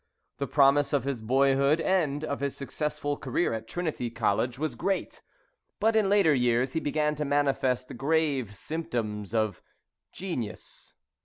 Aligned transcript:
The 0.39 0.47
promise 0.47 0.93
of 0.93 1.03
his 1.03 1.21
boyhood 1.21 1.79
and 1.79 2.23
of 2.23 2.39
his 2.39 2.57
successful 2.57 3.15
career 3.17 3.53
at 3.53 3.67
Trinity 3.67 4.09
College 4.09 4.57
was 4.57 4.73
great, 4.73 5.21
but 5.79 5.95
in 5.95 6.09
later 6.09 6.33
years 6.33 6.73
he 6.73 6.79
began 6.79 7.13
to 7.13 7.23
manifest 7.23 7.95
grave 7.97 8.55
symptoms 8.55 9.31
of 9.35 9.61
genius. 10.11 10.95